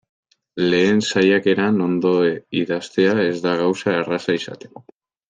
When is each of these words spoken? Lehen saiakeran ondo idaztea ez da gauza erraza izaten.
Lehen 0.69 1.01
saiakeran 1.09 1.77
ondo 1.87 2.13
idaztea 2.63 3.13
ez 3.27 3.37
da 3.45 3.53
gauza 3.61 3.95
erraza 4.01 4.37
izaten. 4.39 4.83